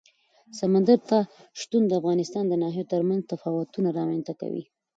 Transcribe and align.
سمندر 0.59 0.99
نه 1.11 1.19
شتون 1.59 1.83
د 1.87 1.91
افغانستان 1.99 2.43
د 2.47 2.53
ناحیو 2.63 2.89
ترمنځ 2.93 3.21
تفاوتونه 3.33 3.89
رامنځ 3.99 4.23
ته 4.27 4.33
کوي. 4.41 4.63